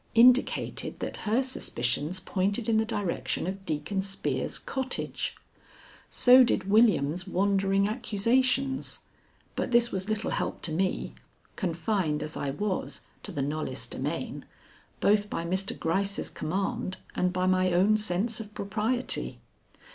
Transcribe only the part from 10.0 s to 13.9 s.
little help to me, confined as I was to the Knollys